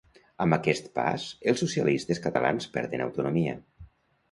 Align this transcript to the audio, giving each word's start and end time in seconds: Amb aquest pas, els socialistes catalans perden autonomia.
Amb 0.45 0.55
aquest 0.55 0.87
pas, 0.99 1.25
els 1.51 1.61
socialistes 1.65 2.23
catalans 2.25 2.73
perden 2.79 3.07
autonomia. 3.09 3.57